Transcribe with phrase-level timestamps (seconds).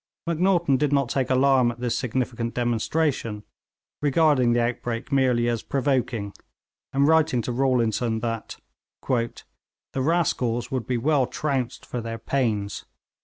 [0.25, 3.43] Macnaghten did not take alarm at this significant demonstration,
[4.01, 6.33] regarding the outbreak merely as 'provoking,'
[6.91, 8.57] and writing to Rawlinson that
[9.07, 9.21] 'the
[9.97, 12.83] rascals would be well trounced for their pains.'